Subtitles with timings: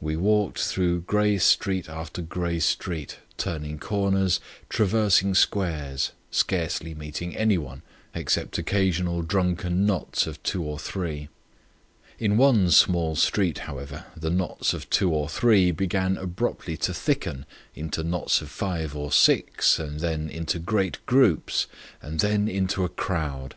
[0.00, 7.82] We walked through grey street after grey street, turning corners, traversing squares, scarcely meeting anyone,
[8.14, 11.28] except occasional drunken knots of two or three.
[12.18, 17.44] In one small street, however, the knots of two or three began abruptly to thicken
[17.74, 21.66] into knots of five or six and then into great groups
[22.00, 23.54] and then into a crowd.